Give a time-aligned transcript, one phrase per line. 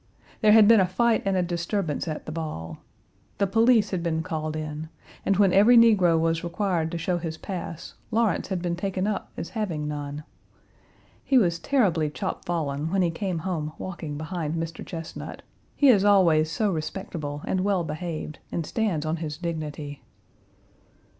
[0.41, 2.79] There had been a fight and a disturbance at the ball.
[3.37, 4.89] The police had been called in,
[5.23, 9.31] and when every negro was required to show his "pass," Lawrence had been taken up
[9.37, 10.23] as having none.
[11.23, 14.83] He was terribly chopfallen when he came home walking behind Mr.
[14.83, 15.43] Chesnut.
[15.75, 20.01] He is always so respectable and well behaved and stands on his dignity.